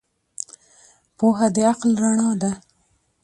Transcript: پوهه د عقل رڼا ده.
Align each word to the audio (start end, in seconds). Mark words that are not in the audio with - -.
پوهه 1.17 1.47
د 1.55 1.57
عقل 1.69 1.91
رڼا 2.03 2.29
ده. 2.41 2.51